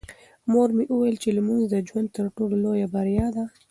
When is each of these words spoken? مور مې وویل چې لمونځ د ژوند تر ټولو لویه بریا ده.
مور 0.51 0.69
مې 0.75 0.83
وویل 0.93 1.17
چې 1.23 1.29
لمونځ 1.37 1.63
د 1.69 1.75
ژوند 1.87 2.07
تر 2.17 2.25
ټولو 2.35 2.55
لویه 2.63 2.87
بریا 2.93 3.27
ده. 3.35 3.45